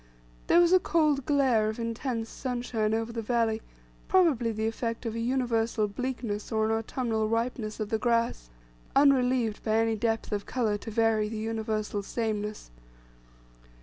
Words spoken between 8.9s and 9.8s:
unrelieved by